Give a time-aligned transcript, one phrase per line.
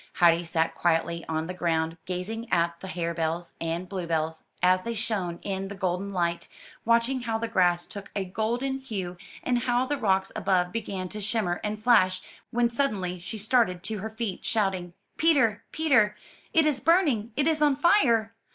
[0.13, 4.95] Heidi sat quietly on the ground, gazing at the hare bells and bluebells, as they
[4.95, 6.47] shone in the golden light,
[6.85, 11.21] watching how the grass took a golden hue, and how the rocks above began to
[11.21, 16.17] shimmer and flash, when suddenly she started to her feet, shouting, 'Teter, Peter!
[16.51, 18.33] it is burning, it is on fire!